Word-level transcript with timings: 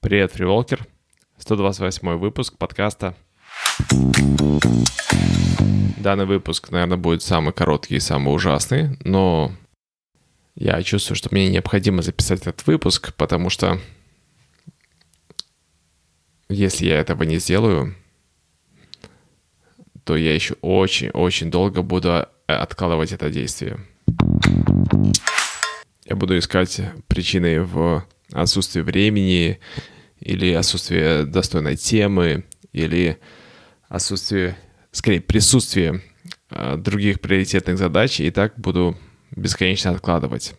Привет, 0.00 0.32
Фриволкер. 0.32 0.86
128 1.38 2.16
выпуск 2.16 2.58
подкаста. 2.58 3.14
Данный 5.98 6.26
выпуск, 6.26 6.70
наверное, 6.70 6.98
будет 6.98 7.22
самый 7.22 7.52
короткий 7.52 7.96
и 7.96 8.00
самый 8.00 8.34
ужасный, 8.34 8.98
но 9.04 9.52
я 10.56 10.82
чувствую, 10.82 11.16
что 11.16 11.28
мне 11.32 11.48
необходимо 11.48 12.02
записать 12.02 12.42
этот 12.42 12.66
выпуск, 12.66 13.14
потому 13.14 13.48
что 13.48 13.80
если 16.48 16.86
я 16.86 16.98
этого 16.98 17.22
не 17.22 17.38
сделаю, 17.38 17.94
то 20.04 20.16
я 20.16 20.34
еще 20.34 20.54
очень-очень 20.60 21.50
долго 21.50 21.82
буду 21.82 22.26
откладывать 22.46 23.12
это 23.12 23.30
действие. 23.30 23.78
Я 26.08 26.16
буду 26.16 26.38
искать 26.38 26.80
причины 27.06 27.62
в 27.62 28.02
отсутствии 28.32 28.80
времени 28.80 29.60
или 30.20 30.54
отсутствие 30.54 31.24
достойной 31.24 31.76
темы 31.76 32.44
или 32.72 33.18
отсутствие, 33.88 34.56
скорее, 34.90 35.20
присутствие 35.20 36.02
э, 36.50 36.76
других 36.78 37.20
приоритетных 37.20 37.76
задач, 37.76 38.20
и 38.20 38.30
так 38.30 38.58
буду 38.58 38.96
бесконечно 39.36 39.90
откладывать. 39.90 40.54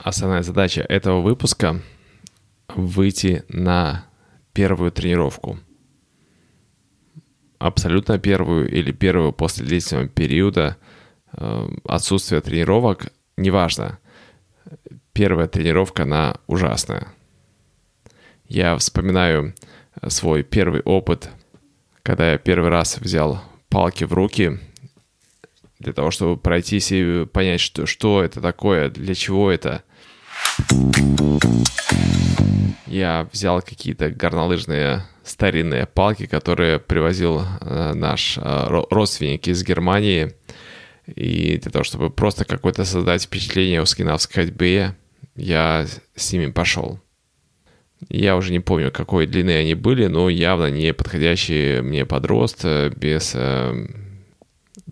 Основная 0.00 0.42
задача 0.42 0.80
этого 0.82 1.20
выпуска— 1.20 1.80
выйти 2.74 3.44
на 3.48 4.06
первую 4.52 4.90
тренировку. 4.90 5.60
Абсолютно 7.58 8.18
первую 8.18 8.68
или 8.68 8.90
первую 8.90 9.32
после 9.32 9.64
длительного 9.64 10.08
периода 10.08 10.76
э, 11.36 11.68
отсутствия 11.84 12.40
тренировок, 12.40 13.12
неважно. 13.36 13.98
Первая 15.12 15.48
тренировка, 15.48 16.02
она 16.02 16.36
ужасная. 16.46 17.08
Я 18.48 18.76
вспоминаю 18.76 19.54
свой 20.08 20.42
первый 20.42 20.82
опыт, 20.82 21.30
когда 22.02 22.32
я 22.32 22.38
первый 22.38 22.70
раз 22.70 22.98
взял 22.98 23.42
палки 23.68 24.04
в 24.04 24.12
руки 24.12 24.58
для 25.78 25.92
того, 25.92 26.10
чтобы 26.10 26.36
пройтись 26.36 26.92
и 26.92 27.26
понять, 27.26 27.60
что, 27.60 27.86
что 27.86 28.22
это 28.22 28.40
такое, 28.40 28.90
для 28.90 29.14
чего 29.14 29.50
это. 29.50 29.82
Я 32.86 33.28
взял 33.32 33.60
какие-то 33.62 34.10
горнолыжные 34.10 35.02
старинные 35.24 35.86
палки, 35.86 36.26
которые 36.26 36.78
привозил 36.78 37.42
э, 37.42 37.92
наш 37.94 38.38
э, 38.38 38.66
родственник 38.90 39.48
из 39.48 39.64
Германии. 39.64 40.34
И 41.14 41.58
для 41.58 41.70
того, 41.70 41.84
чтобы 41.84 42.10
просто 42.10 42.44
какое-то 42.44 42.84
создать 42.84 43.24
впечатление 43.24 43.80
о 43.80 43.86
скинавской 43.86 44.44
ходьбе, 44.44 44.96
я 45.36 45.86
с 46.14 46.32
ними 46.32 46.50
пошел. 46.50 47.00
Я 48.08 48.36
уже 48.36 48.52
не 48.52 48.60
помню, 48.60 48.90
какой 48.90 49.26
длины 49.26 49.52
они 49.52 49.74
были, 49.74 50.06
но 50.06 50.28
явно 50.28 50.70
не 50.70 50.92
подходящие 50.92 51.80
мне 51.82 52.04
под 52.04 52.26
рост, 52.26 52.60
э, 52.64 52.90
без 52.94 53.32
э, 53.34 53.86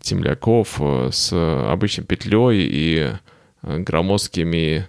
темляков, 0.00 0.76
э, 0.80 1.10
с 1.12 1.32
обычной 1.32 2.04
петлей 2.04 2.66
и 2.66 3.12
э, 3.62 3.78
громоздкими 3.78 4.88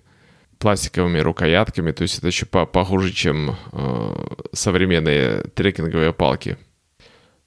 пластиковыми 0.60 1.20
рукоятками. 1.20 1.92
То 1.92 2.04
есть 2.04 2.18
это 2.20 2.28
еще 2.28 2.46
по 2.46 2.66
похуже, 2.66 3.12
чем 3.12 3.58
э, 3.72 4.16
современные 4.54 5.42
трекинговые 5.54 6.14
палки. 6.14 6.58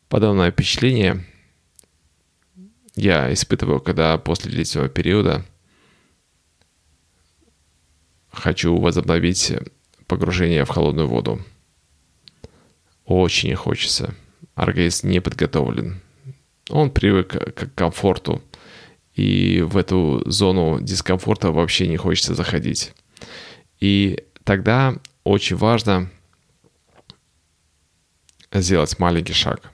Подобное 0.09 0.51
впечатление 0.51 1.25
я 2.99 3.33
испытываю, 3.33 3.81
когда 3.81 4.19
после 4.19 4.51
длительного 4.51 4.89
периода 4.89 5.45
хочу 8.31 8.77
возобновить 8.77 9.53
погружение 10.07 10.65
в 10.65 10.69
холодную 10.69 11.07
воду. 11.07 11.41
Очень 13.05 13.55
хочется. 13.55 14.15
Организм 14.55 15.09
не 15.09 15.21
подготовлен. 15.21 16.01
Он 16.69 16.91
привык 16.91 17.55
к 17.55 17.75
комфорту. 17.75 18.43
И 19.15 19.63
в 19.63 19.77
эту 19.77 20.23
зону 20.27 20.81
дискомфорта 20.81 21.51
вообще 21.51 21.89
не 21.89 21.97
хочется 21.97 22.35
заходить. 22.35 22.93
И 23.81 24.25
тогда 24.45 24.97
очень 25.25 25.57
важно 25.57 26.11
сделать 28.53 28.99
маленький 28.99 29.33
шаг. 29.33 29.73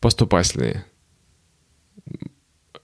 Поступательный. 0.00 0.82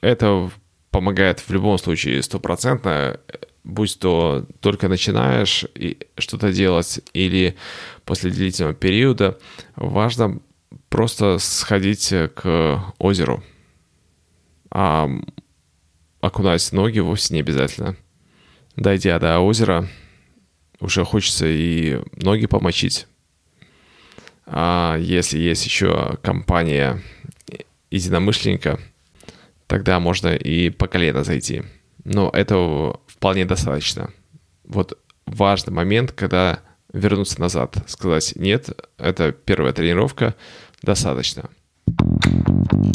Это 0.00 0.50
помогает 0.90 1.40
в 1.40 1.50
любом 1.50 1.78
случае 1.78 2.22
стопроцентно 2.22 3.20
будь 3.64 3.98
то 3.98 4.46
только 4.60 4.88
начинаешь 4.88 5.64
что-то 6.18 6.52
делать 6.52 7.00
или 7.12 7.56
после 8.04 8.30
длительного 8.30 8.74
периода, 8.74 9.38
важно 9.76 10.40
просто 10.88 11.38
сходить 11.38 12.12
к 12.34 12.94
озеру. 12.98 13.42
А 14.70 15.08
окунать 16.20 16.72
ноги 16.72 17.00
вовсе 17.00 17.34
не 17.34 17.40
обязательно. 17.40 17.96
Дойдя 18.76 19.18
до 19.18 19.40
озера, 19.40 19.88
уже 20.80 21.04
хочется 21.04 21.46
и 21.46 22.00
ноги 22.14 22.46
помочить. 22.46 23.06
А 24.46 24.96
если 24.98 25.38
есть 25.38 25.64
еще 25.64 26.18
компания 26.22 27.02
единомышленника, 27.90 28.80
тогда 29.70 30.00
можно 30.00 30.34
и 30.34 30.68
по 30.68 30.88
колено 30.88 31.22
зайти. 31.22 31.62
Но 32.02 32.28
этого 32.30 33.00
вполне 33.06 33.44
достаточно. 33.44 34.10
Вот 34.64 34.98
важный 35.26 35.72
момент, 35.72 36.10
когда 36.10 36.58
вернуться 36.92 37.40
назад, 37.40 37.76
сказать 37.86 38.32
нет, 38.34 38.70
это 38.98 39.30
первая 39.30 39.72
тренировка, 39.72 40.34
достаточно. 40.82 41.50
В 41.86 42.92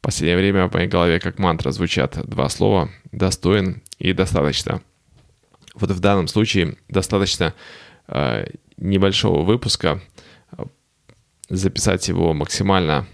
последнее 0.00 0.36
время 0.36 0.68
в 0.68 0.72
моей 0.72 0.86
голове 0.86 1.18
как 1.18 1.40
мантра 1.40 1.72
звучат 1.72 2.16
два 2.28 2.48
слова 2.48 2.88
«достоин» 3.10 3.82
и 3.98 4.12
«достаточно». 4.12 4.82
Вот 5.74 5.90
в 5.90 5.98
данном 5.98 6.28
случае 6.28 6.76
достаточно 6.88 7.54
э, 8.06 8.46
небольшого 8.76 9.42
выпуска, 9.42 10.00
записать 11.48 12.06
его 12.06 12.34
максимально 12.34 13.08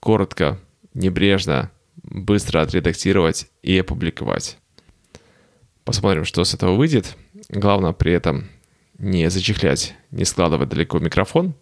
коротко, 0.00 0.58
небрежно, 0.96 1.70
быстро 2.02 2.62
отредактировать 2.62 3.48
и 3.62 3.78
опубликовать. 3.78 4.58
Посмотрим, 5.84 6.24
что 6.24 6.44
с 6.44 6.54
этого 6.54 6.74
выйдет. 6.74 7.16
Главное 7.48 7.92
при 7.92 8.12
этом 8.12 8.48
не 8.98 9.30
зачехлять, 9.30 9.94
не 10.10 10.24
складывать 10.24 10.68
далеко 10.68 10.98
микрофон, 10.98 11.54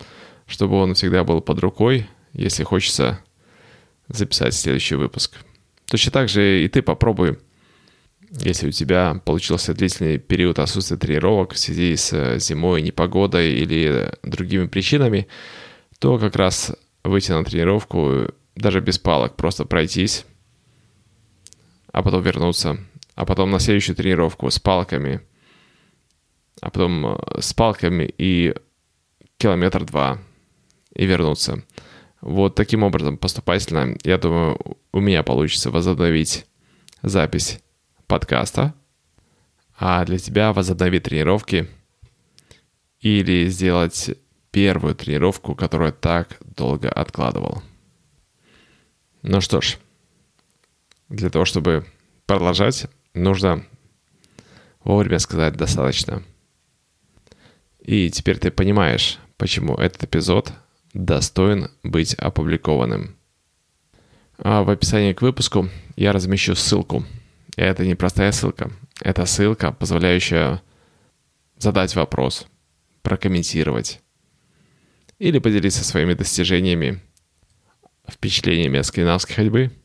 чтобы 0.47 0.77
он 0.77 0.95
всегда 0.95 1.25
был 1.25 1.41
под 1.41 1.59
рукой, 1.59 2.09
если 2.33 2.63
хочется 2.63 3.21
записать 4.09 4.55
следующий 4.55 4.95
выпуск. 4.95 5.37
Точно 5.87 6.13
так 6.13 6.29
же 6.29 6.65
и 6.65 6.69
ты 6.69 6.81
попробуй, 6.81 7.39
если 8.31 8.69
у 8.69 8.71
тебя 8.71 9.21
получился 9.25 9.75
длительный 9.75 10.19
период 10.19 10.59
отсутствия 10.59 10.97
тренировок 10.97 11.55
в 11.55 11.59
связи 11.59 11.97
с 11.97 12.39
зимой, 12.39 12.83
непогодой 12.83 13.55
или 13.55 14.13
другими 14.23 14.67
причинами, 14.67 15.27
то 15.99 16.19
как 16.19 16.37
раз 16.37 16.73
выйти 17.03 17.33
на 17.33 17.45
тренировку 17.45 18.29
даже 18.55 18.81
без 18.81 18.99
палок, 18.99 19.37
просто 19.37 19.65
пройтись, 19.65 20.25
а 21.93 22.03
потом 22.03 22.23
вернуться 22.23 22.79
а 23.15 23.25
потом 23.25 23.51
на 23.51 23.59
следующую 23.59 23.97
тренировку 23.97 24.51
с 24.51 24.59
палками, 24.59 25.21
а 26.61 26.71
потом 26.71 27.07
э, 27.07 27.41
с 27.41 27.53
палками 27.55 28.13
и 28.19 28.55
километр 29.39 29.85
два 29.85 30.19
и 30.95 31.07
вернуться. 31.07 31.63
Вот 32.21 32.55
таким 32.55 32.83
образом 32.83 33.19
поступательно, 33.19 33.97
я 34.03 34.19
думаю, 34.19 34.59
у 34.93 35.01
меня 35.01 35.23
получится 35.23 35.71
возобновить 35.71 36.47
запись 37.03 37.61
подкаста, 38.07 38.75
а 39.79 40.05
для 40.05 40.19
тебя 40.19 40.53
возобновить 40.53 41.05
тренировки 41.05 41.69
или 43.01 43.49
сделать 43.49 44.11
первую 44.51 44.95
тренировку, 44.95 45.55
которую 45.55 45.93
так 45.93 46.39
долго 46.57 46.89
откладывал. 46.89 47.63
Ну 49.27 49.41
что 49.41 49.63
ж, 49.63 49.79
для 51.09 51.31
того, 51.31 51.47
чтобы 51.47 51.87
продолжать, 52.27 52.89
нужно 53.15 53.65
вовремя 54.85 55.19
сказать 55.19 55.57
достаточно. 55.57 56.23
И 57.81 58.11
теперь 58.11 58.37
ты 58.37 58.51
понимаешь, 58.51 59.19
почему 59.39 59.77
этот 59.77 60.05
эпизод 60.05 60.53
достоин 60.93 61.71
быть 61.83 62.13
опубликованным. 62.13 63.17
А 64.37 64.63
в 64.63 64.69
описании 64.69 65.15
к 65.15 65.23
выпуску 65.23 65.71
я 65.97 66.13
размещу 66.13 66.55
ссылку. 66.55 67.03
И 67.57 67.63
это 67.63 67.87
не 67.87 67.95
простая 67.95 68.31
ссылка. 68.31 68.73
Это 69.01 69.25
ссылка, 69.25 69.73
позволяющая 69.73 70.61
задать 71.57 71.97
вопрос, 71.97 72.47
прокомментировать 73.01 74.03
или 75.19 75.39
поделиться 75.39 75.83
своими 75.83 76.13
достижениями, 76.13 77.01
впечатлениями 78.09 78.79
от 78.79 78.87
скандинавской 78.87 79.35
ходьбы– 79.35 79.71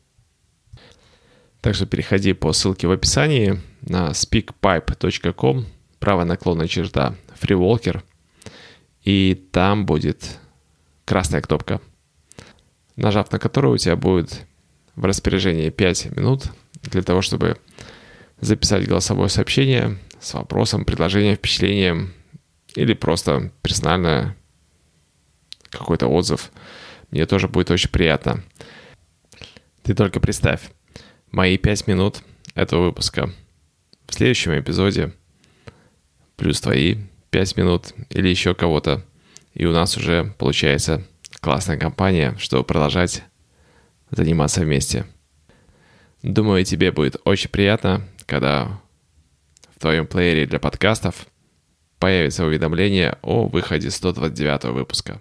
Так 1.60 1.74
что 1.74 1.86
переходи 1.86 2.32
по 2.32 2.52
ссылке 2.52 2.86
в 2.86 2.90
описании 2.90 3.60
на 3.82 4.10
speakpipe.com, 4.10 5.66
правая 5.98 6.24
наклонная 6.24 6.68
черта 6.68 7.14
FreeWalker, 7.40 8.02
и 9.02 9.34
там 9.52 9.84
будет 9.84 10.38
красная 11.04 11.42
кнопка, 11.42 11.80
нажав 12.96 13.30
на 13.30 13.38
которую 13.38 13.74
у 13.74 13.76
тебя 13.76 13.96
будет 13.96 14.46
в 14.96 15.04
распоряжении 15.04 15.68
5 15.68 16.16
минут 16.16 16.44
для 16.82 17.02
того, 17.02 17.20
чтобы 17.20 17.58
записать 18.40 18.88
голосовое 18.88 19.28
сообщение 19.28 19.98
с 20.18 20.32
вопросом, 20.32 20.86
предложением, 20.86 21.36
впечатлением 21.36 22.14
или 22.74 22.94
просто 22.94 23.52
персонально 23.60 24.34
какой-то 25.68 26.06
отзыв. 26.08 26.50
Мне 27.10 27.26
тоже 27.26 27.48
будет 27.48 27.70
очень 27.70 27.90
приятно. 27.90 28.42
Ты 29.82 29.94
только 29.94 30.20
представь, 30.20 30.70
мои 31.30 31.58
5 31.58 31.86
минут 31.86 32.22
этого 32.54 32.86
выпуска 32.86 33.32
в 34.06 34.14
следующем 34.14 34.58
эпизоде 34.58 35.12
плюс 36.36 36.60
твои 36.60 36.96
5 37.30 37.56
минут 37.56 37.94
или 38.10 38.28
еще 38.28 38.54
кого-то. 38.54 39.04
И 39.54 39.66
у 39.66 39.72
нас 39.72 39.96
уже 39.96 40.34
получается 40.38 41.04
классная 41.40 41.78
компания, 41.78 42.36
чтобы 42.38 42.64
продолжать 42.64 43.22
заниматься 44.10 44.60
вместе. 44.60 45.06
Думаю, 46.22 46.64
тебе 46.64 46.92
будет 46.92 47.16
очень 47.24 47.50
приятно, 47.50 48.06
когда 48.26 48.80
в 49.74 49.80
твоем 49.80 50.06
плеере 50.06 50.46
для 50.46 50.58
подкастов 50.58 51.26
появится 52.00 52.44
уведомление 52.44 53.18
о 53.22 53.46
выходе 53.46 53.90
129 53.90 54.64
выпуска. 54.64 55.20